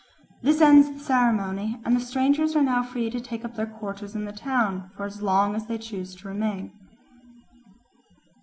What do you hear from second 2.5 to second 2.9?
are now